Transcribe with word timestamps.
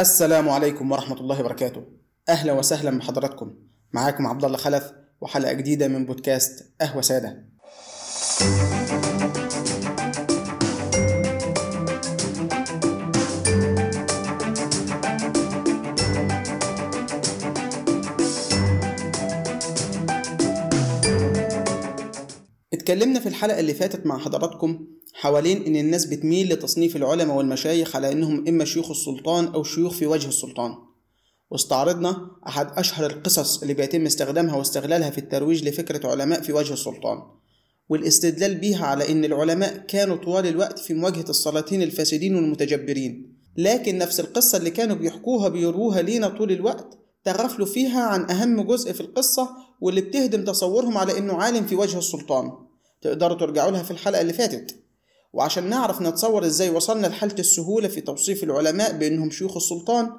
السلام 0.00 0.48
عليكم 0.48 0.92
ورحمة 0.92 1.20
الله 1.20 1.40
وبركاته. 1.40 1.84
أهلا 2.28 2.52
وسهلا 2.52 2.98
بحضراتكم. 2.98 3.54
معاكم 3.92 4.26
عبد 4.26 4.44
الله 4.44 4.56
خلف 4.56 4.92
وحلقة 5.20 5.52
جديدة 5.52 5.88
من 5.88 6.06
بودكاست 6.06 6.72
قهوة 6.80 7.02
سادة. 7.02 7.46
اتكلمنا 22.72 23.20
في 23.20 23.28
الحلقة 23.28 23.60
اللي 23.60 23.74
فاتت 23.74 24.06
مع 24.06 24.18
حضراتكم 24.18 24.86
حوالين 25.14 25.66
إن 25.66 25.76
الناس 25.76 26.04
بتميل 26.06 26.52
لتصنيف 26.52 26.96
العلماء 26.96 27.36
والمشايخ 27.36 27.96
على 27.96 28.12
إنهم 28.12 28.48
إما 28.48 28.64
شيوخ 28.64 28.90
السلطان 28.90 29.44
أو 29.44 29.62
شيوخ 29.62 29.92
في 29.92 30.06
وجه 30.06 30.28
السلطان. 30.28 30.74
واستعرضنا 31.50 32.30
أحد 32.48 32.78
أشهر 32.78 33.10
القصص 33.10 33.62
اللي 33.62 33.74
بيتم 33.74 34.06
استخدامها 34.06 34.56
واستغلالها 34.56 35.10
في 35.10 35.18
الترويج 35.18 35.68
لفكرة 35.68 36.10
علماء 36.10 36.40
في 36.40 36.52
وجه 36.52 36.72
السلطان. 36.72 37.18
والاستدلال 37.88 38.54
بيها 38.54 38.86
على 38.86 39.12
إن 39.12 39.24
العلماء 39.24 39.78
كانوا 39.88 40.16
طوال 40.16 40.46
الوقت 40.46 40.78
في 40.78 40.94
مواجهة 40.94 41.30
السلاطين 41.30 41.82
الفاسدين 41.82 42.34
والمتجبرين. 42.34 43.36
لكن 43.56 43.98
نفس 43.98 44.20
القصة 44.20 44.58
اللي 44.58 44.70
كانوا 44.70 44.96
بيحكوها 44.96 45.48
بيروها 45.48 46.02
لينا 46.02 46.28
طول 46.28 46.52
الوقت 46.52 46.98
تغفلوا 47.24 47.66
فيها 47.66 48.00
عن 48.00 48.30
أهم 48.30 48.62
جزء 48.62 48.92
في 48.92 49.00
القصة 49.00 49.48
واللي 49.80 50.00
بتهدم 50.00 50.44
تصورهم 50.44 50.98
على 50.98 51.18
إنه 51.18 51.32
عالم 51.34 51.66
في 51.66 51.76
وجه 51.76 51.98
السلطان. 51.98 52.52
تقدروا 53.02 53.36
ترجعوا 53.36 53.70
لها 53.70 53.82
في 53.82 53.90
الحلقة 53.90 54.20
اللي 54.20 54.32
فاتت. 54.32 54.79
وعشان 55.32 55.68
نعرف 55.68 56.02
نتصور 56.02 56.46
إزاي 56.46 56.70
وصلنا 56.70 57.06
لحالة 57.06 57.34
السهولة 57.38 57.88
في 57.88 58.00
توصيف 58.00 58.44
العلماء 58.44 58.92
بإنهم 58.98 59.30
شيوخ 59.30 59.56
السلطان 59.56 60.10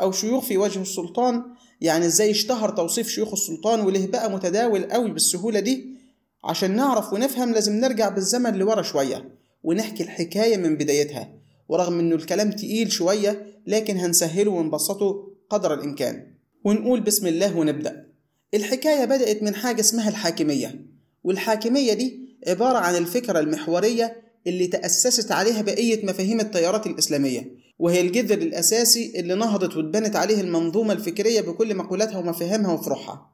أو 0.00 0.12
شيوخ 0.12 0.44
في 0.44 0.58
وجه 0.58 0.82
السلطان 0.82 1.42
يعني 1.80 2.06
إزاي 2.06 2.30
اشتهر 2.30 2.70
توصيف 2.70 3.08
شيوخ 3.08 3.32
السلطان 3.32 3.80
وليه 3.80 4.06
بقى 4.06 4.30
متداول 4.30 4.84
قوي 4.84 5.10
بالسهولة 5.10 5.60
دي. 5.60 5.98
عشان 6.44 6.76
نعرف 6.76 7.12
ونفهم 7.12 7.52
لازم 7.52 7.72
نرجع 7.72 8.08
بالزمن 8.08 8.54
لورا 8.54 8.82
شوية 8.82 9.28
ونحكي 9.62 10.02
الحكاية 10.02 10.56
من 10.56 10.76
بدايتها. 10.76 11.32
ورغم 11.68 11.98
إنه 11.98 12.14
الكلام 12.14 12.50
تقيل 12.50 12.92
شوية 12.92 13.46
لكن 13.66 13.96
هنسهله 13.96 14.50
ونبسطه 14.50 15.28
قدر 15.50 15.74
الإمكان. 15.74 16.26
ونقول 16.64 17.00
بسم 17.00 17.26
الله 17.26 17.56
ونبدأ. 17.56 18.06
الحكاية 18.54 19.04
بدأت 19.04 19.42
من 19.42 19.54
حاجة 19.54 19.80
اسمها 19.80 20.08
الحاكمية. 20.08 20.84
والحاكمية 21.24 21.92
دي 21.92 22.36
عبارة 22.48 22.78
عن 22.78 22.96
الفكرة 22.96 23.38
المحورية 23.40 24.27
اللي 24.48 24.66
تأسست 24.66 25.32
عليها 25.32 25.62
بقية 25.62 26.06
مفاهيم 26.06 26.40
التيارات 26.40 26.86
الإسلامية 26.86 27.50
وهي 27.78 28.00
الجذر 28.00 28.38
الأساسي 28.38 29.12
اللي 29.20 29.34
نهضت 29.34 29.76
واتبنت 29.76 30.16
عليه 30.16 30.40
المنظومة 30.40 30.92
الفكرية 30.92 31.40
بكل 31.40 31.74
مقولاتها 31.74 32.18
ومفاهيمها 32.18 32.72
وفروعها 32.72 33.30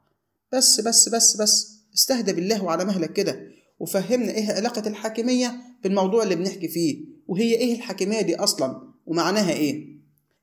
بس 0.52 0.80
بس 0.80 1.08
بس 1.08 1.36
بس 1.36 1.74
استهدى 1.94 2.32
بالله 2.32 2.64
وعلى 2.64 2.84
مهلك 2.84 3.12
كده 3.12 3.40
وفهمنا 3.78 4.32
إيه 4.32 4.52
علاقة 4.52 4.88
الحاكمية 4.88 5.54
بالموضوع 5.82 6.22
اللي 6.22 6.34
بنحكي 6.34 6.68
فيه 6.68 7.04
وهي 7.28 7.54
إيه 7.54 7.74
الحاكمية 7.74 8.20
دي 8.20 8.36
أصلا 8.36 8.82
ومعناها 9.06 9.52
إيه. 9.52 9.86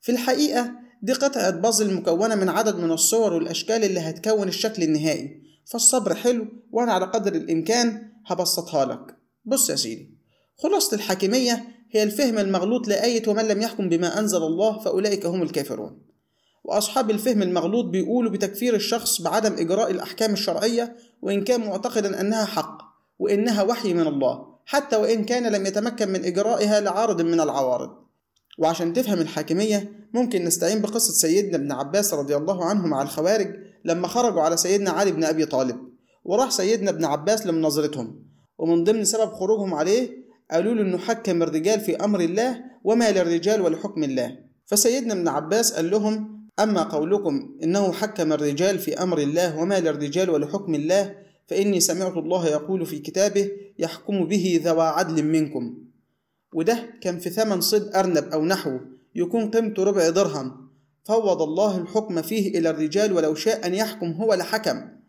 في 0.02 0.12
الحقيقة 0.12 0.72
دي 1.04 1.14
قطعة 1.14 1.50
بازل 1.50 1.94
مكونة 1.94 2.36
من 2.36 2.50
عدد 2.50 2.76
من 2.76 2.92
الصور 2.92 3.34
والأشكال 3.34 3.84
اللي 3.84 4.00
هتكون 4.00 4.48
الشكل 4.48 4.84
النهائي. 4.84 5.42
فالصبر 5.66 6.16
حلو 6.16 6.48
وأنا 6.72 6.94
على 6.94 7.06
قدر 7.06 7.36
الإمكان 7.36 8.12
هبسطها 8.26 8.86
لك. 8.86 9.16
بص 9.46 9.70
يا 9.70 9.76
سيدي. 9.76 10.21
خلاصة 10.64 10.96
الحاكمية 10.96 11.64
هي 11.92 12.04
الفهم 12.04 12.38
المغلوط 12.38 12.88
لآية 12.88 13.30
ومن 13.30 13.48
لم 13.48 13.62
يحكم 13.62 13.90
بما 13.90 14.20
أنزل 14.20 14.44
الله 14.44 14.80
فأولئك 14.80 15.26
هم 15.26 15.42
الكافرون. 15.42 16.02
وأصحاب 16.64 17.12
الفهم 17.12 17.42
المغلوط 17.42 17.86
بيقولوا 17.86 18.32
بتكفير 18.32 18.76
الشخص 18.76 19.22
بعدم 19.22 19.54
إجراء 19.54 19.92
الأحكام 19.92 20.34
الشرعية 20.34 20.96
وإن 21.22 21.44
كان 21.44 21.62
معتقدا 21.62 22.22
أنها 22.22 22.46
حق 22.46 22.78
وإنها 23.20 23.64
وحي 23.64 23.94
من 23.94 24.08
الله 24.08 24.46
حتى 24.66 24.96
وإن 24.96 25.24
كان 25.24 25.52
لم 25.52 25.66
يتمكن 25.66 26.10
من 26.10 26.26
إجرائها 26.26 26.80
لعارض 26.80 27.22
من 27.22 27.40
العوارض. 27.40 27.90
وعشان 28.60 28.94
تفهم 28.94 29.22
الحاكمية 29.22 29.92
ممكن 30.14 30.44
نستعين 30.44 30.82
بقصة 30.82 31.14
سيدنا 31.14 31.58
ابن 31.58 31.72
عباس 31.72 32.14
رضي 32.14 32.36
الله 32.36 32.66
عنه 32.66 32.88
مع 32.88 33.02
الخوارج 33.02 33.56
لما 33.86 34.08
خرجوا 34.08 34.42
على 34.42 34.58
سيدنا 34.58 34.92
علي 34.92 35.12
بن 35.12 35.24
أبي 35.24 35.46
طالب 35.46 35.78
وراح 36.24 36.52
سيدنا 36.52 36.90
ابن 36.90 37.06
عباس 37.06 37.48
لمناظرتهم. 37.48 38.26
ومن 38.58 38.84
ضمن 38.84 39.06
سبب 39.06 39.32
خروجهم 39.32 39.74
عليه 39.74 40.21
قالوا 40.52 40.74
له 40.74 40.82
إنه 40.82 40.98
حكم 40.98 41.44
الرجال 41.44 41.80
في 41.80 41.96
أمر 41.96 42.20
الله 42.20 42.64
وما 42.84 43.12
للرجال 43.12 43.62
ولحكم 43.62 44.04
الله. 44.04 44.38
فسيدنا 44.66 45.14
ابن 45.14 45.28
عباس 45.28 45.74
قال 45.74 45.92
لهم 45.92 46.42
أما 46.60 46.84
قولكم 46.84 47.58
إنه 47.64 47.92
حكم 47.92 48.34
الرجال 48.34 48.80
في 48.80 49.04
أمر 49.04 49.18
الله 49.18 49.60
وما 49.60 49.80
للرجال 49.80 50.30
ولحكم 50.30 50.76
الله 50.76 51.16
فإني 51.48 51.80
سمعت 51.80 52.18
الله 52.18 52.48
يقول 52.48 52.86
في 52.86 53.00
كتابه 53.00 53.52
يحكم 53.80 54.26
به 54.26 54.62
ذوى 54.64 54.84
عدل 54.84 55.24
منكم. 55.24 55.78
وده 56.54 56.90
كان 57.02 57.20
في 57.20 57.30
ثمن 57.30 57.62
صيد 57.62 57.96
أرنب 57.96 58.24
أو 58.34 58.46
نحوه 58.46 58.80
يكون 59.16 59.52
قيمته 59.52 59.84
ربع 59.84 60.10
درهم. 60.10 60.70
فوض 61.04 61.42
الله 61.42 61.78
الحكم 61.78 62.22
فيه 62.22 62.60
إلى 62.60 62.70
الرجال 62.70 63.14
ولو 63.14 63.36
شاء 63.36 63.68
أن 63.68 63.74
يحكم 63.74 64.12
هو 64.12 64.34
لحكم. 64.34 65.01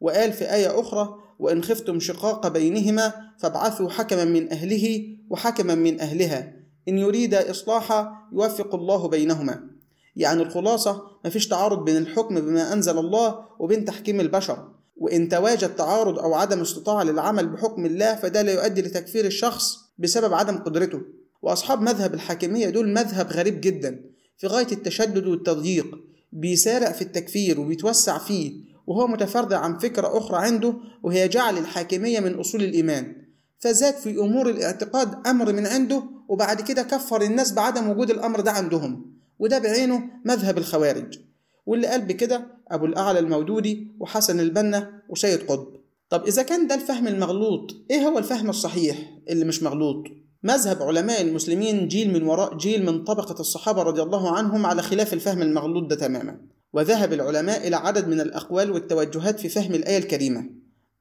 وقال 0.00 0.32
في 0.32 0.54
آية 0.54 0.80
أخرى 0.80 1.14
وإن 1.38 1.62
خفتم 1.62 2.00
شقاق 2.00 2.48
بينهما 2.48 3.12
فابعثوا 3.38 3.90
حكما 3.90 4.24
من 4.24 4.52
أهله 4.52 5.16
وحكما 5.30 5.74
من 5.74 6.00
أهلها. 6.00 6.52
إن 6.88 6.98
يريد 6.98 7.34
إصلاحا 7.34 8.12
يوفق 8.32 8.74
الله 8.74 9.08
بينهما. 9.08 9.60
يعني 10.16 10.42
الخلاصة 10.42 11.02
مفيش 11.24 11.48
تعارض 11.48 11.84
بين 11.84 11.96
الحكم 11.96 12.40
بما 12.40 12.72
أنزل 12.72 12.98
الله 12.98 13.38
وبين 13.58 13.84
تحكيم 13.84 14.20
البشر. 14.20 14.68
وإن 14.96 15.28
تواجد 15.28 15.74
تعارض 15.74 16.18
أو 16.18 16.34
عدم 16.34 16.60
استطاعة 16.60 17.02
للعمل 17.02 17.48
بحكم 17.48 17.86
الله 17.86 18.14
فده 18.14 18.42
لا 18.42 18.52
يؤدي 18.52 18.82
لتكفير 18.82 19.26
الشخص 19.26 19.76
بسبب 19.98 20.34
عدم 20.34 20.58
قدرته. 20.58 21.00
وأصحاب 21.42 21.82
مذهب 21.82 22.14
الحاكمية 22.14 22.68
دول 22.68 22.88
مذهب 22.88 23.32
غريب 23.32 23.60
جدا. 23.60 24.00
في 24.38 24.46
غاية 24.46 24.72
التشدد 24.72 25.26
والتضييق 25.26 25.98
بيسارع 26.32 26.92
في 26.92 27.02
التكفير 27.02 27.60
وبيتوسع 27.60 28.18
فيه 28.18 28.73
وهو 28.86 29.06
متفرع 29.06 29.58
عن 29.58 29.78
فكرة 29.78 30.18
أخرى 30.18 30.36
عنده 30.46 30.74
وهي 31.02 31.28
جعل 31.28 31.58
الحاكمية 31.58 32.20
من 32.20 32.34
أصول 32.34 32.62
الإيمان. 32.62 33.16
فزاد 33.58 33.94
في 33.94 34.18
أمور 34.18 34.50
الاعتقاد 34.50 35.26
أمر 35.26 35.52
من 35.52 35.66
عنده 35.66 36.02
وبعد 36.28 36.60
كده 36.60 36.82
كفر 36.82 37.22
الناس 37.22 37.52
بعدم 37.52 37.90
وجود 37.90 38.10
الأمر 38.10 38.40
ده 38.40 38.50
عندهم. 38.50 39.14
وده 39.38 39.58
بعينه 39.58 40.02
مذهب 40.24 40.58
الخوارج. 40.58 41.18
واللي 41.66 41.86
قال 41.86 42.00
بكده 42.00 42.46
أبو 42.70 42.84
الأعلى 42.86 43.18
المودودي 43.18 43.96
وحسن 44.00 44.40
البنا 44.40 45.02
وسيد 45.08 45.40
قطب. 45.42 45.66
طب 46.10 46.24
إذا 46.24 46.42
كان 46.42 46.66
ده 46.66 46.74
الفهم 46.74 47.08
المغلوط 47.08 47.74
إيه 47.90 48.08
هو 48.08 48.18
الفهم 48.18 48.50
الصحيح 48.50 48.96
اللي 49.28 49.44
مش 49.44 49.62
مغلوط؟ 49.62 50.04
مذهب 50.42 50.82
علماء 50.82 51.22
المسلمين 51.22 51.88
جيل 51.88 52.12
من 52.12 52.22
وراء 52.22 52.56
جيل 52.56 52.86
من 52.86 53.04
طبقة 53.04 53.40
الصحابة 53.40 53.82
رضي 53.82 54.02
الله 54.02 54.36
عنهم 54.36 54.66
على 54.66 54.82
خلاف 54.82 55.12
الفهم 55.12 55.42
المغلوط 55.42 55.90
ده 55.90 55.96
تماما. 55.96 56.40
وذهب 56.74 57.12
العلماء 57.12 57.68
إلى 57.68 57.76
عدد 57.76 58.08
من 58.08 58.20
الأقوال 58.20 58.70
والتوجهات 58.70 59.40
في 59.40 59.48
فهم 59.48 59.74
الآية 59.74 59.98
الكريمة. 59.98 60.50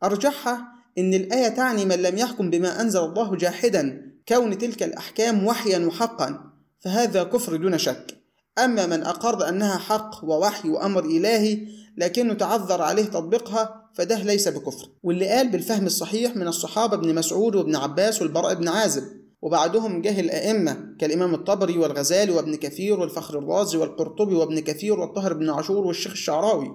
أرجحها 0.03 0.67
إن 0.97 1.13
الآية 1.13 1.47
تعني 1.47 1.85
من 1.85 1.95
لم 1.95 2.17
يحكم 2.17 2.49
بما 2.49 2.81
أنزل 2.81 2.99
الله 2.99 3.35
جاحدا 3.35 4.11
كون 4.27 4.57
تلك 4.57 4.83
الأحكام 4.83 5.45
وحيا 5.45 5.85
وحقا 5.85 6.39
فهذا 6.79 7.23
كفر 7.23 7.55
دون 7.55 7.77
شك. 7.77 8.17
أما 8.57 8.85
من 8.85 9.03
أقر 9.03 9.49
أنها 9.49 9.77
حق 9.77 10.23
ووحي 10.23 10.69
وأمر 10.69 11.05
إلهي 11.05 11.67
لكنه 11.97 12.33
تعذر 12.33 12.81
عليه 12.81 13.05
تطبيقها 13.05 13.89
فده 13.93 14.23
ليس 14.23 14.47
بكفر. 14.47 14.89
واللي 15.03 15.29
قال 15.29 15.49
بالفهم 15.49 15.85
الصحيح 15.85 16.35
من 16.35 16.47
الصحابة 16.47 16.95
ابن 16.95 17.15
مسعود 17.15 17.55
وابن 17.55 17.75
عباس 17.75 18.21
والبراء 18.21 18.53
بن 18.53 18.67
عازب. 18.67 19.03
وبعدهم 19.43 20.01
جه 20.01 20.19
الأئمة 20.19 20.95
كالإمام 20.99 21.33
الطبري 21.33 21.77
والغزالي 21.77 22.31
وابن 22.31 22.55
كثير 22.55 22.99
والفخر 22.99 23.39
الرازي 23.39 23.77
والقرطبي 23.77 24.35
وابن 24.35 24.59
كثير 24.59 24.99
والطاهر 24.99 25.33
بن 25.33 25.49
عاشور 25.49 25.87
والشيخ 25.87 26.11
الشعراوي. 26.11 26.67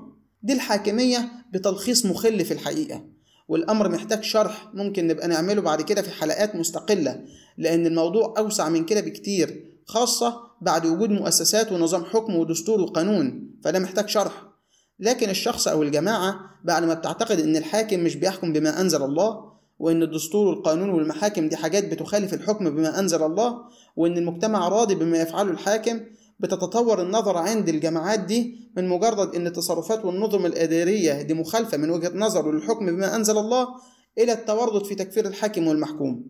دي 0.43 0.53
الحاكمية 0.53 1.29
بتلخيص 1.53 2.07
مخل 2.07 2.45
في 2.45 2.55
الحقيقة. 2.55 3.05
والأمر 3.49 3.89
محتاج 3.89 4.23
شرح 4.23 4.71
ممكن 4.75 5.07
نبقى 5.07 5.29
نعمله 5.29 5.63
بعد 5.63 5.83
كده 5.83 6.03
في 6.03 6.11
حلقات 6.11 6.57
مستقلة 6.57 7.25
لأن 7.59 7.87
الموضوع 7.87 8.35
أوسع 8.39 8.69
من 8.69 8.85
كده 8.85 9.01
بكتير 9.01 9.65
خاصة 9.87 10.37
بعد 10.61 10.87
وجود 10.87 11.11
مؤسسات 11.11 11.73
ونظام 11.73 12.05
حكم 12.05 12.37
ودستور 12.37 12.81
وقانون 12.81 13.51
فده 13.65 13.79
محتاج 13.79 14.09
شرح. 14.09 14.43
لكن 15.01 15.31
الشخص 15.31 15.69
أو 15.69 15.83
الجماعة 15.83 16.41
بعد 16.65 16.85
ما 16.85 16.95
بتعتقد 16.95 17.41
إن 17.41 17.57
الحاكم 17.57 18.01
مش 18.01 18.17
بيحكم 18.17 18.53
بما 18.53 18.81
أنزل 18.81 19.03
الله 19.03 19.48
وإن 19.79 20.03
الدستور 20.03 20.47
والقانون 20.47 20.91
والمحاكم 20.91 21.49
دي 21.49 21.57
حاجات 21.57 21.85
بتخالف 21.93 22.35
الحكم 22.35 22.71
بما 22.71 22.99
أنزل 22.99 23.23
الله 23.23 23.59
وإن 23.97 24.19
المجتمع 24.19 24.69
راضي 24.69 24.95
بما 24.95 25.19
يفعله 25.19 25.51
الحاكم 25.51 26.01
بتتطور 26.41 27.03
النظرة 27.03 27.39
عند 27.39 27.69
الجماعات 27.69 28.21
دي 28.21 28.71
من 28.77 28.89
مجرد 28.89 29.35
إن 29.35 29.47
التصرفات 29.47 30.05
والنظم 30.05 30.47
الإدارية 30.47 31.23
دي 31.23 31.35
مخالفة 31.35 31.77
من 31.79 31.91
وجهة 31.91 32.13
نظره 32.15 32.51
للحكم 32.53 32.87
بما 32.87 33.17
أنزل 33.17 33.39
الله 33.39 33.69
إلى 34.19 34.33
التورط 34.33 34.87
في 34.87 34.95
تكفير 34.95 35.27
الحاكم 35.27 35.67
والمحكوم. 35.67 36.27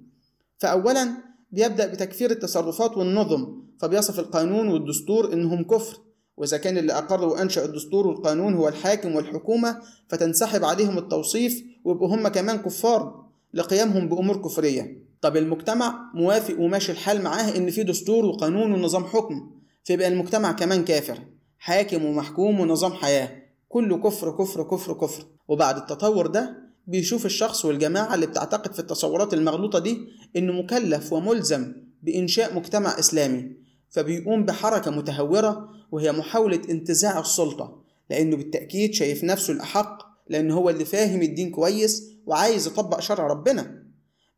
فأولا 0.58 1.08
بيبدأ 1.52 1.86
بتكفير 1.86 2.30
التصرفات 2.30 2.96
والنظم 2.96 3.62
فبيصف 3.80 4.18
القانون 4.18 4.68
والدستور 4.68 5.32
إنهم 5.32 5.64
كفر. 5.64 5.98
وإذا 6.36 6.56
كان 6.56 6.78
اللي 6.78 6.92
أقر 6.92 7.24
وأنشأ 7.24 7.64
الدستور 7.64 8.06
والقانون 8.06 8.54
هو 8.54 8.68
الحاكم 8.68 9.14
والحكومة 9.16 9.80
فتنسحب 10.08 10.64
عليهم 10.64 10.98
التوصيف 10.98 11.62
ويبقوا 11.84 12.14
هم 12.14 12.28
كمان 12.28 12.56
كفار. 12.58 13.27
لقيامهم 13.54 14.08
بأمور 14.08 14.42
كفرية. 14.42 15.08
طب 15.20 15.36
المجتمع 15.36 16.10
موافق 16.14 16.60
وماشي 16.60 16.92
الحال 16.92 17.22
معاه 17.22 17.56
إن 17.56 17.70
في 17.70 17.82
دستور 17.82 18.24
وقانون 18.24 18.72
ونظام 18.72 19.04
حكم 19.04 19.50
فيبقى 19.84 20.08
المجتمع 20.08 20.52
كمان 20.52 20.84
كافر. 20.84 21.18
حاكم 21.58 22.04
ومحكوم 22.04 22.60
ونظام 22.60 22.92
حياة. 22.92 23.42
كله 23.68 23.98
كفر 23.98 24.30
كفر 24.30 24.62
كفر 24.62 24.92
كفر. 24.92 25.24
وبعد 25.48 25.76
التطور 25.76 26.26
ده 26.26 26.56
بيشوف 26.86 27.26
الشخص 27.26 27.64
والجماعة 27.64 28.14
اللي 28.14 28.26
بتعتقد 28.26 28.72
في 28.72 28.78
التصورات 28.78 29.34
المغلوطة 29.34 29.78
دي 29.78 29.98
إنه 30.36 30.52
مكلف 30.52 31.12
وملزم 31.12 31.72
بإنشاء 32.02 32.54
مجتمع 32.56 32.98
إسلامي. 32.98 33.56
فبيقوم 33.90 34.44
بحركة 34.44 34.90
متهورة 34.90 35.68
وهي 35.92 36.12
محاولة 36.12 36.60
انتزاع 36.70 37.20
السلطة 37.20 37.82
لأنه 38.10 38.36
بالتأكيد 38.36 38.94
شايف 38.94 39.24
نفسه 39.24 39.52
الأحق 39.52 40.07
لأنه 40.28 40.54
هو 40.54 40.70
اللي 40.70 40.84
فاهم 40.84 41.22
الدين 41.22 41.50
كويس 41.50 42.04
وعايز 42.26 42.66
يطبق 42.66 43.00
شرع 43.00 43.26
ربنا. 43.26 43.82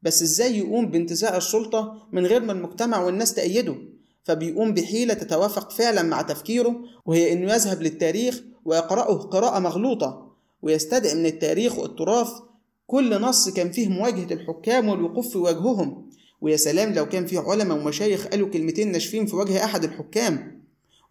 بس 0.02 0.22
إزاي 0.22 0.58
يقوم 0.58 0.86
بانتزاع 0.86 1.36
السلطة 1.36 2.08
من 2.12 2.26
غير 2.26 2.42
ما 2.42 2.52
المجتمع 2.52 3.04
والناس 3.04 3.34
تأيده؟ 3.34 3.76
فبيقوم 4.24 4.74
بحيلة 4.74 5.14
تتوافق 5.14 5.70
فعلا 5.70 6.02
مع 6.02 6.22
تفكيره 6.22 6.76
وهي 7.06 7.32
إنه 7.32 7.52
يذهب 7.52 7.82
للتاريخ 7.82 8.42
ويقرأه 8.64 9.14
قراءة 9.14 9.58
مغلوطة 9.58 10.32
ويستدعي 10.62 11.14
من 11.14 11.26
التاريخ 11.26 11.78
والتراث 11.78 12.30
كل 12.86 13.20
نص 13.20 13.48
كان 13.48 13.70
فيه 13.70 13.88
مواجهة 13.88 14.32
الحكام 14.32 14.88
والوقوف 14.88 15.28
في 15.28 15.38
وجههم. 15.38 16.10
ويا 16.40 16.56
سلام 16.56 16.92
لو 16.92 17.08
كان 17.08 17.26
فيه 17.26 17.38
علماء 17.38 17.78
ومشايخ 17.78 18.26
قالوا 18.26 18.48
كلمتين 18.48 18.92
ناشفين 18.92 19.26
في 19.26 19.36
وجه 19.36 19.64
أحد 19.64 19.84
الحكام. 19.84 20.62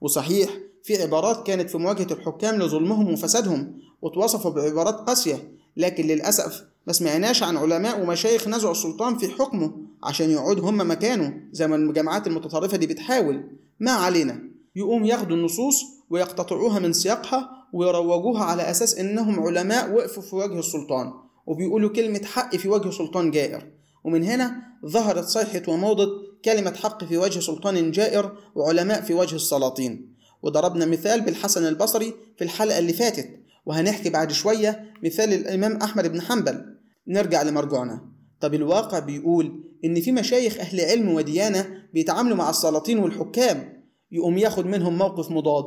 وصحيح 0.01 0.49
في 0.83 1.01
عبارات 1.01 1.47
كانت 1.47 1.69
في 1.69 1.77
مواجهة 1.77 2.07
الحكام 2.13 2.55
لظلمهم 2.61 3.13
وفسادهم 3.13 3.79
وتوصفوا 4.01 4.51
بعبارات 4.51 4.95
قاسية 4.95 5.51
لكن 5.77 6.07
للأسف 6.07 6.63
ما 6.87 6.93
سمعناش 6.93 7.43
عن 7.43 7.57
علماء 7.57 8.01
ومشايخ 8.01 8.47
نزعوا 8.47 8.71
السلطان 8.71 9.17
في 9.17 9.29
حكمه 9.29 9.73
عشان 10.03 10.31
يقعد 10.31 10.59
هم 10.59 10.89
مكانه 10.91 11.33
زي 11.51 11.67
ما 11.67 11.75
الجماعات 11.75 12.27
المتطرفة 12.27 12.77
دي 12.77 12.87
بتحاول. 12.87 13.43
ما 13.79 13.91
علينا. 13.91 14.43
يقوم 14.75 15.05
ياخدوا 15.05 15.37
النصوص 15.37 15.83
ويقتطعوها 16.09 16.79
من 16.79 16.93
سياقها 16.93 17.49
ويروجوها 17.73 18.43
على 18.43 18.69
أساس 18.71 18.97
إنهم 18.97 19.39
علماء 19.39 19.91
وقفوا 19.91 20.23
في 20.23 20.35
وجه 20.35 20.59
السلطان 20.59 21.13
وبيقولوا 21.47 21.89
كلمة 21.89 22.21
حق 22.25 22.55
في 22.55 22.69
وجه 22.69 22.89
سلطان 22.89 23.31
جائر. 23.31 23.71
ومن 24.03 24.23
هنا 24.23 24.55
ظهرت 24.85 25.25
صيحة 25.25 25.61
وموضة 25.67 26.07
كلمة 26.45 26.73
حق 26.73 27.03
في 27.03 27.17
وجه 27.17 27.39
سلطان 27.39 27.91
جائر 27.91 28.31
وعلماء 28.55 29.01
في 29.01 29.13
وجه 29.13 29.35
السلاطين. 29.35 30.13
وضربنا 30.43 30.85
مثال 30.85 31.21
بالحسن 31.21 31.67
البصري 31.67 32.13
في 32.37 32.43
الحلقة 32.43 32.79
اللي 32.79 32.93
فاتت 32.93 33.29
وهنحكي 33.65 34.09
بعد 34.09 34.31
شوية 34.31 34.93
مثال 35.03 35.33
الإمام 35.33 35.77
أحمد 35.77 36.07
بن 36.11 36.21
حنبل. 36.21 36.65
نرجع 37.07 37.41
لمرجعنا 37.41 38.01
طب 38.41 38.53
الواقع 38.53 38.99
بيقول 38.99 39.63
إن 39.85 40.01
في 40.01 40.11
مشايخ 40.11 40.57
أهل 40.59 40.81
علم 40.81 41.09
وديانة 41.09 41.67
بيتعاملوا 41.93 42.37
مع 42.37 42.49
السلاطين 42.49 42.99
والحكام 42.99 43.83
يقوم 44.11 44.37
ياخد 44.37 44.65
منهم 44.65 44.97
موقف 44.97 45.31
مضاد 45.31 45.65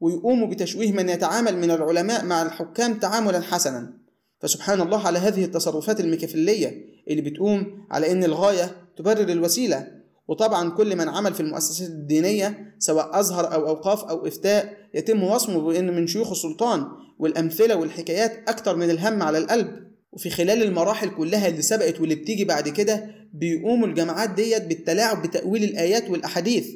ويقوموا 0.00 0.48
بتشويه 0.48 0.92
من 0.92 1.08
يتعامل 1.08 1.56
من 1.56 1.70
العلماء 1.70 2.24
مع 2.24 2.42
الحكام 2.42 2.94
تعاملا 2.94 3.40
حسنا. 3.40 3.98
فسبحان 4.40 4.80
الله 4.80 5.06
على 5.06 5.18
هذه 5.18 5.44
التصرفات 5.44 6.00
الميكافيلية 6.00 6.84
اللي 7.10 7.22
بتقوم 7.22 7.86
على 7.90 8.12
إن 8.12 8.24
الغاية 8.24 8.76
تبرر 8.96 9.28
الوسيلة. 9.28 9.86
وطبعا 10.28 10.70
كل 10.70 10.96
من 10.96 11.08
عمل 11.08 11.34
في 11.34 11.40
المؤسسات 11.40 11.88
الدينية 11.88 12.73
سواء 12.84 13.20
أزهر 13.20 13.54
أو 13.54 13.68
أوقاف 13.68 14.04
أو 14.04 14.26
إفتاء 14.26 14.76
يتم 14.94 15.22
وصمه 15.22 15.60
بأن 15.60 15.96
من 15.96 16.06
شيوخ 16.06 16.30
السلطان 16.30 16.86
والأمثلة 17.18 17.76
والحكايات 17.76 18.48
أكتر 18.48 18.76
من 18.76 18.90
الهم 18.90 19.22
على 19.22 19.38
القلب. 19.38 19.68
وفي 20.12 20.30
خلال 20.30 20.62
المراحل 20.62 21.08
كلها 21.08 21.48
اللي 21.48 21.62
سبقت 21.62 22.00
واللي 22.00 22.14
بتيجي 22.14 22.44
بعد 22.44 22.68
كده 22.68 23.06
بيقوموا 23.32 23.86
الجماعات 23.86 24.30
ديت 24.30 24.62
بالتلاعب 24.62 25.22
بتأويل 25.22 25.64
الآيات 25.64 26.10
والأحاديث 26.10 26.66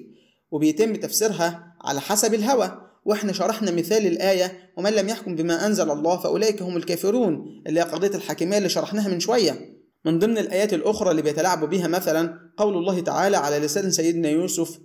وبيتم 0.50 0.96
تفسيرها 0.96 1.76
على 1.84 2.00
حسب 2.00 2.34
الهوى. 2.34 2.81
وإحنا 3.04 3.32
شرحنا 3.32 3.70
مثال 3.70 4.06
الآية 4.06 4.52
ومن 4.76 4.93
لم 4.93 5.08
يحكم 5.08 5.37
بما 5.37 5.66
أنزل 5.66 5.90
الله 5.90 6.16
فأولئك 6.16 6.62
هم 6.62 6.76
الكافرون. 6.76 7.62
اللي 7.66 7.81
هي 7.81 7.84
قضية 7.84 8.16
الحاكمية 8.16 8.58
اللي 8.58 8.69
شرحناها 8.69 9.08
من 9.08 9.20
شوية. 9.20 9.78
من 10.04 10.19
ضمن 10.19 10.38
الآيات 10.38 10.75
الأخرى 10.75 11.11
اللي 11.11 11.22
بيتلاعبوا 11.22 11.69
بها 11.69 11.88
مثلا 11.88 12.38
قول 12.56 12.76
الله 12.76 13.00
تعالى 13.00 13.37
على 13.37 13.58
لسان 13.58 13.90
سيدنا 13.90 14.28
يوسف 14.28 14.78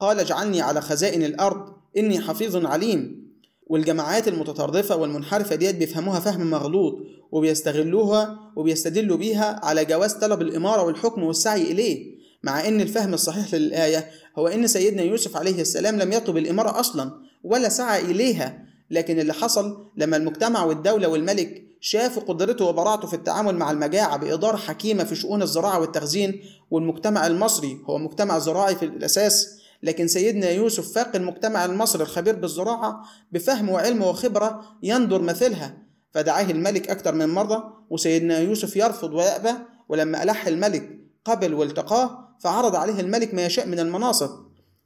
قال 0.00 0.20
اجعلني 0.20 0.60
على 0.60 0.80
خزائن 0.80 1.22
الأرض 1.22 1.72
إني 1.96 2.20
حفيظ 2.20 2.66
عليم. 2.66 3.26
والجماعات 3.66 4.28
المتطرفة 4.28 4.96
والمنحرفة 4.96 5.54
ديت 5.54 5.74
بيفهموها 5.74 6.20
فهم 6.20 6.50
مغلوط 6.50 6.98
وبيستغلوها 7.32 8.38
وبيستدلوا 8.56 9.16
بيها 9.16 9.60
على 9.62 9.84
جواز 9.84 10.12
طلب 10.12 10.42
الإمارة 10.42 10.82
والحكم 10.82 11.22
والسعي 11.22 11.62
إليه 11.62 12.16
مع 12.42 12.68
إن 12.68 12.80
الفهم 12.80 13.14
الصحيح 13.14 13.54
للآية 13.54 14.10
هو 14.38 14.48
إن 14.48 14.66
سيدنا 14.66 15.02
يوسف 15.02 15.36
عليه 15.36 15.60
السلام 15.60 15.98
لم 15.98 16.12
يطلب 16.12 16.36
الإمارة 16.36 16.80
أصلا 16.80 17.12
ولا 17.44 17.68
سعى 17.68 18.00
إليها. 18.00 18.66
لكن 18.90 19.18
اللي 19.20 19.32
حصل 19.32 19.86
لما 19.96 20.16
المجتمع 20.16 20.64
والدولة 20.64 21.08
والملك 21.08 21.62
شافوا 21.80 22.22
قدرته 22.22 22.64
وبراعته 22.64 23.08
في 23.08 23.14
التعامل 23.14 23.54
مع 23.54 23.70
المجاعة 23.70 24.16
بإدارة 24.16 24.56
حكيمة 24.56 25.04
في 25.04 25.14
شؤون 25.14 25.42
الزراعة 25.42 25.80
والتخزين 25.80 26.40
والمجتمع 26.70 27.26
المصري 27.26 27.78
هو 27.84 27.98
مجتمع 27.98 28.38
زراعي 28.38 28.76
في 28.76 28.84
الأساس 28.84 29.56
لكن 29.82 30.08
سيدنا 30.08 30.50
يوسف 30.50 30.92
فاق 30.92 31.16
المجتمع 31.16 31.64
المصري 31.64 32.02
الخبير 32.02 32.36
بالزراعة 32.36 33.02
بفهم 33.32 33.68
وعلم 33.68 34.02
وخبرة 34.02 34.62
يندر 34.82 35.22
مثلها 35.22 35.86
فدعاه 36.12 36.50
الملك 36.50 36.90
أكثر 36.90 37.14
من 37.14 37.28
مرة 37.28 37.86
وسيدنا 37.90 38.38
يوسف 38.38 38.76
يرفض 38.76 39.12
ويأبى 39.12 39.52
ولما 39.88 40.22
ألح 40.22 40.46
الملك 40.46 41.00
قبل 41.24 41.54
والتقاه 41.54 42.36
فعرض 42.40 42.76
عليه 42.76 43.00
الملك 43.00 43.34
ما 43.34 43.46
يشاء 43.46 43.66
من 43.66 43.78
المناصب. 43.78 44.30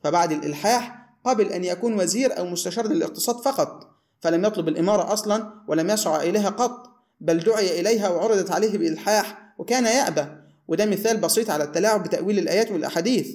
فبعد 0.05 0.33
الإلحاح 0.33 1.11
قبل 1.25 1.47
أن 1.47 1.65
يكون 1.65 2.01
وزير 2.01 2.39
أو 2.39 2.47
مستشار 2.47 2.87
للاقتصاد 2.87 3.37
فقط 3.37 3.91
فلم 4.21 4.45
يطلب 4.45 4.69
الإمارة 4.69 5.13
أصلا 5.13 5.53
ولم 5.69 5.91
يسعى 5.91 6.31
إليها 6.31 6.49
قط 6.51 6.91
بل 7.21 7.39
دعي 7.39 7.81
إليها 7.81 8.09
وعرضت 8.09 8.51
عليه 8.51 8.79
بإلحاح 8.79 9.55
وكان 9.59 9.85
يأبى. 9.85 10.25
وده 10.69 10.87
مثال 10.87 11.17
بسيط 11.17 11.51
على 11.51 11.65
التلاعب 11.65 12.03
بتأويل 12.03 12.39
الآيات 12.39 12.71
والأحاديث. 12.71 13.29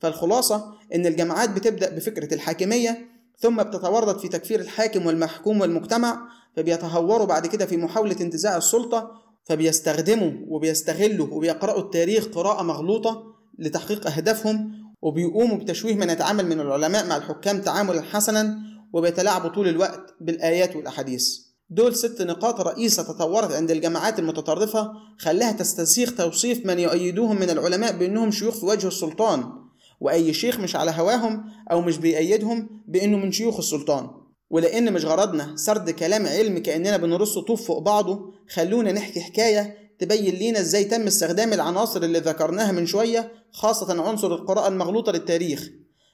فالخلاصة 0.00 0.74
إن 0.94 1.06
الجماعات 1.06 1.50
بتبدأ 1.50 1.90
بفكرة 1.90 2.34
الحاكمية 2.34 3.08
ثم 3.38 3.62
بتتورط 3.62 4.20
في 4.20 4.28
تكفير 4.28 4.60
الحاكم 4.60 5.06
والمحكوم 5.06 5.60
والمجتمع 5.60 6.28
فبيتهوروا 6.56 7.26
بعد 7.26 7.46
كده 7.46 7.66
في 7.66 7.76
محاولة 7.76 8.16
انتزاع 8.20 8.56
السلطة 8.56 9.10
فبيستخدموا 9.44 10.32
وبيستغلوا 10.48 11.26
وبيقرأوا 11.30 11.80
التاريخ 11.80 12.26
قراءة 12.26 12.62
مغلوطة 12.62 13.22
لتحقيق 13.58 14.06
أهدافهم 14.06 14.72
وبيقوموا 15.02 15.56
بتشويه 15.56 15.94
من 15.94 16.10
يتعامل 16.10 16.46
من 16.46 16.60
العلماء 16.60 17.06
مع 17.06 17.16
الحكام 17.16 17.60
تعاملا 17.60 18.02
حسنا 18.02 18.58
وبيتلاعبوا 18.92 19.48
طول 19.50 19.68
الوقت 19.68 20.14
بالآيات 20.20 20.76
والأحاديث. 20.76 21.38
دول 21.70 21.94
ست 21.96 22.22
نقاط 22.22 22.60
رئيسة 22.60 23.02
تطورت 23.02 23.52
عند 23.52 23.70
الجماعات 23.70 24.18
المتطرفة 24.18 24.92
خلاها 25.18 25.52
تستسيغ 25.52 26.10
توصيف 26.10 26.66
من 26.66 26.78
يؤيدوهم 26.78 27.40
من 27.40 27.50
العلماء 27.50 27.96
بأنهم 27.98 28.30
شيوخ 28.30 28.58
في 28.60 28.66
وجه 28.66 28.86
السلطان. 28.86 29.52
وأي 30.00 30.32
شيخ 30.32 30.60
مش 30.60 30.76
على 30.76 30.90
هواهم 30.90 31.44
أو 31.72 31.80
مش 31.80 31.98
بيأيدهم 31.98 32.82
بأنه 32.88 33.16
من 33.16 33.32
شيوخ 33.32 33.58
السلطان. 33.58 34.10
ولأن 34.50 34.92
مش 34.92 35.04
غرضنا 35.04 35.56
سرد 35.56 35.90
كلام 35.90 36.26
علم 36.26 36.58
كأننا 36.58 36.96
بنرص 36.96 37.38
طوف 37.38 37.66
فوق 37.66 37.78
بعضه 37.78 38.32
خلونا 38.48 38.92
نحكي 38.92 39.20
حكاية 39.20 39.76
تبين 39.98 40.34
لينا 40.34 40.60
إزاي 40.60 40.84
تم 40.84 41.06
استخدام 41.06 41.52
العناصر 41.52 42.02
اللي 42.02 42.18
ذكرناها 42.18 42.72
من 42.72 42.86
شوية 42.86 43.32
خاصة 43.52 44.02
عنصر 44.08 44.34
القراءة 44.34 44.68
المغلوطة 44.68 45.12
للتاريخ. 45.12 45.70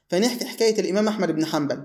فنحكي 0.09 0.45
حكاية 0.45 0.81
الإمام 0.81 1.09
أحمد 1.09 1.31
بن 1.31 1.47
حنبل. 1.47 1.83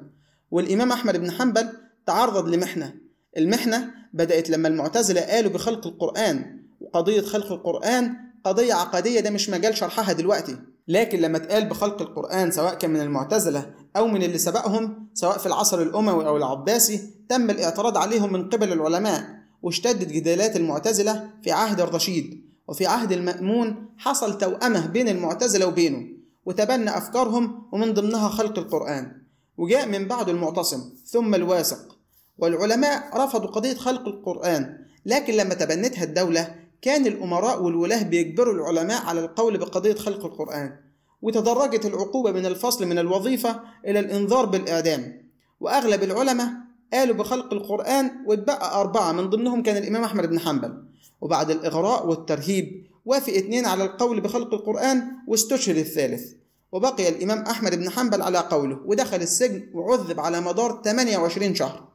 والإمام 0.51 0.91
أحمد 0.91 1.17
بن 1.17 1.31
حنبل 1.31 1.69
تعرض 2.05 2.47
لمحنة. 2.47 2.93
المحنة 3.37 3.91
بدأت 4.13 4.49
لما 4.49 4.67
المعتزلة 4.67 5.21
قالوا 5.21 5.51
بخلق 5.51 5.87
القرآن. 5.87 6.61
وقضية 6.81 7.21
خلق 7.21 7.51
القرآن 7.51 8.15
قضية 8.43 8.73
عقدية 8.73 9.19
ده 9.19 9.29
مش 9.29 9.49
مجال 9.49 9.77
شرحها 9.77 10.13
دلوقتي. 10.13 10.57
لكن 10.87 11.19
لما 11.19 11.37
اتقال 11.37 11.69
بخلق 11.69 12.01
القرآن 12.01 12.51
سواء 12.51 12.73
كان 12.73 12.91
من 12.91 13.01
المعتزلة 13.01 13.73
أو 13.95 14.07
من 14.07 14.23
اللي 14.23 14.37
سبقهم 14.37 15.09
سواء 15.13 15.37
في 15.37 15.45
العصر 15.45 15.81
الأموي 15.81 16.27
أو 16.27 16.37
العباسي 16.37 17.01
تم 17.29 17.49
الاعتراض 17.49 17.97
عليهم 17.97 18.33
من 18.33 18.49
قبل 18.49 18.73
العلماء 18.73 19.41
واشتدت 19.61 20.11
جدالات 20.11 20.55
المعتزلة 20.55 21.29
في 21.43 21.51
عهد 21.51 21.81
الرشيد. 21.81 22.51
وفي 22.67 22.85
عهد 22.85 23.11
المأمون 23.11 23.89
حصل 23.97 24.37
توأمة 24.37 24.87
بين 24.87 25.09
المعتزلة 25.09 25.65
وبينه 25.67 26.07
وتبنى 26.45 26.97
أفكارهم 26.97 27.69
ومن 27.71 27.93
ضمنها 27.93 28.29
خلق 28.29 28.59
القرآن. 28.59 29.21
وجاء 29.57 29.87
من 29.87 30.07
بعد 30.07 30.29
المعتصم 30.29 30.81
ثم 31.05 31.35
الواثق. 31.35 31.97
والعلماء 32.37 33.23
رفضوا 33.23 33.49
قضية 33.49 33.73
خلق 33.73 34.07
القرآن 34.07 34.77
لكن 35.05 35.33
لما 35.33 35.53
تبنتها 35.53 36.03
الدولة 36.03 36.55
كان 36.81 37.07
الأمراء 37.07 37.63
والولاة 37.63 38.03
بيجبروا 38.03 38.53
العلماء 38.53 39.05
على 39.05 39.19
القول 39.19 39.57
بقضية 39.57 39.93
خلق 39.93 40.25
القرآن 40.25 40.77
وتدرجت 41.21 41.85
العقوبة 41.85 42.31
من 42.31 42.45
الفصل 42.45 42.85
من 42.85 42.99
الوظيفة 42.99 43.61
إلى 43.87 43.99
الإنذار 43.99 44.45
بالإعدام. 44.45 45.31
وأغلب 45.59 46.03
العلماء 46.03 46.49
قالوا 46.93 47.15
بخلق 47.15 47.53
القرآن 47.53 48.11
واتبقى 48.27 48.81
أربعة 48.81 49.11
من 49.11 49.29
ضمنهم 49.29 49.63
كان 49.63 49.77
الإمام 49.77 50.03
أحمد 50.03 50.29
بن 50.29 50.39
حنبل. 50.39 50.83
وبعد 51.21 51.51
الإغراء 51.51 52.07
والترهيب 52.07 52.85
وافق 53.05 53.33
اثنين 53.33 53.65
على 53.65 53.83
القول 53.83 54.21
بخلق 54.21 54.53
القرآن 54.53 55.07
واستشهد 55.27 55.77
الثالث. 55.77 56.33
وبقي 56.71 57.09
الإمام 57.09 57.39
أحمد 57.39 57.75
بن 57.75 57.89
حنبل 57.89 58.21
على 58.21 58.37
قوله 58.37 58.79
ودخل 58.85 59.21
السجن 59.21 59.69
وعذب 59.73 60.19
على 60.19 60.41
مدار 60.41 60.81
28 60.83 61.55
شهر. 61.55 61.87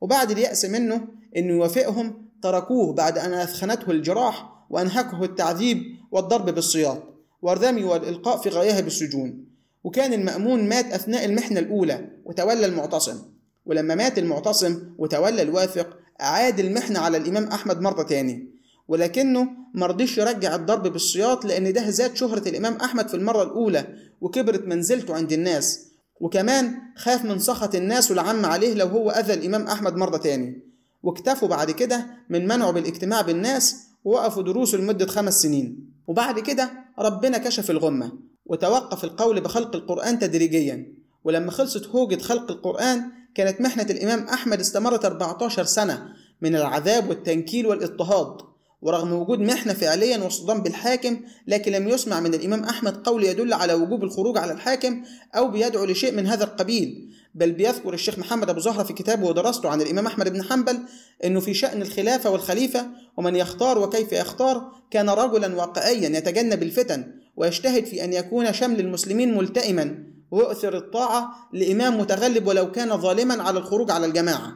وبعد 0.00 0.30
اليأس 0.30 0.64
منه 0.64 1.08
إنه 1.36 1.52
يوافقهم 1.52 2.23
تركوه 2.44 2.92
بعد 2.92 3.18
أن 3.18 3.32
أثخنته 3.32 3.90
الجراح 3.90 4.66
وأنهكه 4.70 5.24
التعذيب 5.24 5.82
والضرب 6.10 6.50
بالسياط 6.50 7.02
والرمي 7.42 7.84
والإلقاء 7.84 8.36
في 8.36 8.48
غياهب 8.48 8.86
السجون 8.86 9.44
وكان 9.84 10.12
المأمون 10.12 10.68
مات 10.68 10.92
أثناء 10.92 11.24
المحنة 11.24 11.60
الأولى 11.60 12.08
وتولى 12.24 12.66
المعتصم. 12.66 13.18
ولما 13.66 13.94
مات 13.94 14.18
المعتصم 14.18 14.82
وتولى 14.98 15.42
الواثق 15.42 15.96
أعاد 16.20 16.60
المحنة 16.60 16.98
على 16.98 17.16
الإمام 17.16 17.44
أحمد 17.44 17.80
مرة 17.80 18.02
تاني. 18.02 18.50
ولكنه 18.88 19.48
مرضيش 19.74 20.18
يرجع 20.18 20.54
الضرب 20.54 20.82
بالسياط 20.92 21.44
لأن 21.44 21.72
ده 21.72 21.90
زاد 21.90 22.16
شهرة 22.16 22.48
الإمام 22.48 22.74
أحمد 22.74 23.08
في 23.08 23.14
المرة 23.14 23.42
الأولى 23.42 23.86
وكبرت 24.20 24.66
منزلته 24.66 25.14
عند 25.14 25.32
الناس. 25.32 25.90
وكمان 26.20 26.74
خاف 26.96 27.24
من 27.24 27.38
سخط 27.38 27.74
الناس 27.74 28.10
والعم 28.10 28.46
عليه 28.46 28.74
لو 28.74 28.86
هو 28.86 29.10
أذى 29.10 29.34
الإمام 29.34 29.66
أحمد 29.66 29.96
مرة 29.96 30.16
تاني. 30.16 30.63
واكتفوا 31.04 31.48
بعد 31.48 31.70
كده 31.70 32.06
من 32.28 32.48
منعه 32.48 32.70
بالاجتماع 32.70 33.20
بالناس 33.20 33.76
ووقفوا 34.04 34.42
دروسه 34.42 34.78
لمدة 34.78 35.06
خمس 35.06 35.42
سنين. 35.42 35.90
وبعد 36.06 36.40
كده 36.40 36.70
ربنا 36.98 37.38
كشف 37.38 37.70
الغمة 37.70 38.12
وتوقف 38.46 39.04
القول 39.04 39.40
بخلق 39.40 39.76
القرآن 39.76 40.18
تدريجيا. 40.18 40.94
ولما 41.24 41.50
خلصت 41.50 41.86
هوجة 41.86 42.22
خلق 42.22 42.50
القرآن 42.50 43.02
كانت 43.34 43.60
محنة 43.60 43.86
الإمام 43.90 44.24
أحمد 44.24 44.60
استمرت 44.60 45.04
14 45.04 45.64
سنة 45.64 46.08
من 46.40 46.56
العذاب 46.56 47.08
والتنكيل 47.08 47.66
والاضطهاد. 47.66 48.36
ورغم 48.82 49.12
وجود 49.12 49.40
محنة 49.40 49.72
فعليا 49.72 50.18
واصطدام 50.18 50.62
بالحاكم 50.62 51.20
لكن 51.46 51.72
لم 51.72 51.88
يسمع 51.88 52.20
من 52.20 52.34
الإمام 52.34 52.64
أحمد 52.64 52.96
قول 52.96 53.24
يدل 53.24 53.52
على 53.52 53.74
وجوب 53.74 54.04
الخروج 54.04 54.38
على 54.38 54.52
الحاكم 54.52 55.02
أو 55.36 55.48
بيدعو 55.48 55.84
لشيء 55.84 56.12
من 56.12 56.26
هذا 56.26 56.44
القبيل. 56.44 57.10
بل 57.34 57.52
بيذكر 57.52 57.94
الشيخ 57.94 58.18
محمد 58.18 58.50
أبو 58.50 58.60
زهرة 58.60 58.82
في 58.82 58.92
كتابه 58.92 59.26
ودراسته 59.26 59.68
عن 59.68 59.80
الإمام 59.82 60.06
أحمد 60.06 60.28
بن 60.32 60.42
حنبل 60.42 60.78
أنه 61.24 61.40
في 61.40 61.54
شأن 61.54 61.82
الخلافة 61.82 62.30
والخليفة 62.30 62.86
ومن 63.16 63.36
يختار 63.36 63.78
وكيف 63.78 64.12
يختار 64.12 64.72
كان 64.90 65.10
رجلا 65.10 65.56
واقعيا 65.56 66.08
يتجنب 66.18 66.62
الفتن 66.62 67.12
ويجتهد 67.36 67.84
في 67.84 68.04
أن 68.04 68.12
يكون 68.12 68.52
شمل 68.52 68.80
المسلمين 68.80 69.36
ملتئما 69.36 70.04
ويؤثر 70.30 70.76
الطاعة 70.76 71.28
لإمام 71.52 72.00
متغلب 72.00 72.46
ولو 72.46 72.72
كان 72.72 72.96
ظالما 73.00 73.42
على 73.42 73.58
الخروج 73.58 73.90
على 73.90 74.06
الجماعة. 74.06 74.52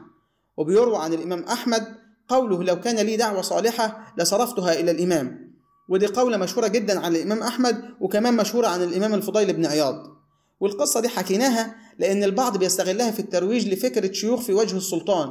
وبيروى 0.57 0.97
عن 0.97 1.13
الإمام 1.15 1.43
أحمد 1.43 1.87
قوله 2.29 2.65
لو 2.65 2.81
كان 2.81 2.97
لي 2.97 3.17
دعوة 3.17 3.43
صالحة 3.43 4.15
لصرفتها 4.19 4.73
إلى 4.81 4.91
الإمام. 4.91 5.55
ودي 5.89 6.07
قولة 6.07 6.37
مشهورة 6.37 6.67
جدا 6.69 7.01
عن 7.01 7.17
الإمام 7.17 7.43
أحمد 7.43 7.85
وكمان 8.01 8.37
مشهورة 8.37 8.67
عن 8.67 8.83
الإمام 8.83 9.15
الفضيل 9.15 9.53
بن 9.53 9.67
عياض. 9.67 10.19
والقصة 10.61 11.01
دي 11.01 11.09
حكيناها 11.09 11.75
لأن 11.99 12.25
البعض 12.25 12.57
بيستغلها 12.57 13.11
في 13.11 13.21
الترويج 13.21 13.69
لفكرة 13.69 14.13
شيوخ 14.13 14.41
في 14.41 14.53
وجه 14.53 14.77
السلطان. 14.77 15.31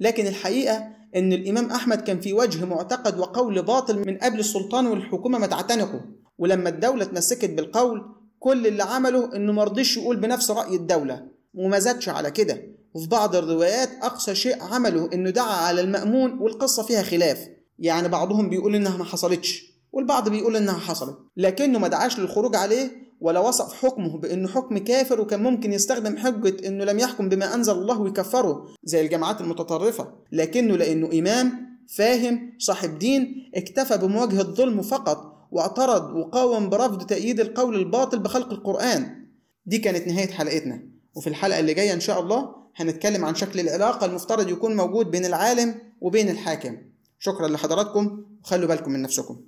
لكن 0.00 0.26
الحقيقة 0.26 0.88
أن 1.16 1.32
الإمام 1.32 1.70
أحمد 1.70 2.00
كان 2.00 2.20
في 2.20 2.32
وجه 2.32 2.64
معتقد 2.64 3.18
وقول 3.18 3.62
باطل 3.62 3.98
من 4.06 4.18
قبل 4.18 4.38
السلطان 4.38 4.86
والحكومة 4.86 5.38
ما 5.38 5.46
تعتنقه. 5.46 6.00
ولما 6.38 6.68
الدولة 6.68 7.02
اتمسكت 7.02 7.50
بالقول 7.50 8.02
كل 8.38 8.66
اللي 8.66 8.82
عمله 8.82 9.36
إنه 9.36 9.52
مرضيش 9.52 9.96
يقول 9.96 10.16
بنفس 10.16 10.50
رأي 10.50 10.76
الدولة. 10.76 11.26
وما 11.54 11.78
زادش 11.78 12.08
على 12.08 12.30
كده. 12.30 12.62
وفي 12.94 13.08
بعض 13.08 13.36
الروايات 13.36 13.88
أقصى 14.02 14.34
شيء 14.34 14.62
عمله 14.62 15.10
إنه 15.14 15.30
دعا 15.30 15.66
على 15.66 15.80
المأمون 15.80 16.38
والقصة 16.38 16.82
فيها 16.82 17.02
خلاف. 17.02 17.48
يعني 17.78 18.08
بعضهم 18.08 18.50
بيقول 18.50 18.74
إنها 18.74 18.96
ما 18.96 19.04
حصلتش. 19.04 19.71
والبعض 19.92 20.28
بيقول 20.28 20.56
إنها 20.56 20.78
حصلت. 20.78 21.18
لكنه 21.36 21.78
ما 21.78 21.88
دعاش 21.88 22.18
للخروج 22.18 22.56
عليه 22.56 23.02
ولا 23.20 23.40
وصف 23.40 23.72
حكمه 23.72 24.18
بأنه 24.18 24.48
حكم 24.48 24.78
كافر 24.78 25.20
وكان 25.20 25.42
ممكن 25.42 25.72
يستخدم 25.72 26.16
حجة 26.16 26.68
إنه 26.68 26.84
لم 26.84 26.98
يحكم 26.98 27.28
بما 27.28 27.54
أنزل 27.54 27.72
الله 27.72 28.00
ويكفره 28.00 28.66
زي 28.84 29.00
الجماعات 29.00 29.40
المتطرفة. 29.40 30.12
لكنه 30.32 30.76
لأنه 30.76 31.10
إمام 31.18 31.72
فاهم 31.96 32.52
صاحب 32.58 32.98
دين 32.98 33.50
اكتفى 33.54 33.98
بمواجهة 33.98 34.40
الظلم 34.40 34.82
فقط 34.82 35.48
واعترض 35.50 36.16
وقاوم 36.16 36.68
برفض 36.68 37.06
تأييد 37.06 37.40
القول 37.40 37.74
الباطل 37.76 38.18
بخلق 38.18 38.52
القرآن. 38.52 39.26
دي 39.66 39.78
كانت 39.78 40.08
نهاية 40.08 40.30
حلقتنا. 40.30 40.82
وفي 41.14 41.26
الحلقة 41.26 41.60
اللي 41.60 41.74
جاية 41.74 41.92
إن 41.92 42.00
شاء 42.00 42.20
الله 42.20 42.54
هنتكلم 42.76 43.24
عن 43.24 43.34
شكل 43.34 43.60
العلاقة 43.60 44.04
المفترض 44.04 44.48
يكون 44.48 44.76
موجود 44.76 45.10
بين 45.10 45.24
العالم 45.24 45.74
وبين 46.00 46.28
الحاكم. 46.28 46.76
شكرا 47.18 47.48
لحضراتكم. 47.48 48.24
وخلوا 48.44 48.68
بالكم 48.68 48.92
من 48.92 49.02
نفسكم. 49.02 49.40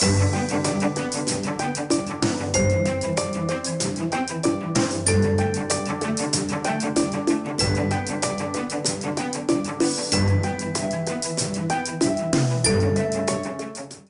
Thank 0.00 0.74
you. 0.74 0.79